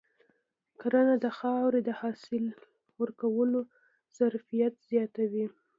[0.81, 2.43] کرنه د خاورې د حاصل
[3.01, 3.59] ورکولو
[4.17, 5.45] ظرفیت زیاتوي.